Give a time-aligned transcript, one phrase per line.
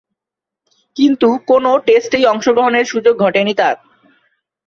[0.95, 3.75] কিন্তু কোন টেস্টেই অংশগ্রহণের সুযোগ ঘটেনি তার।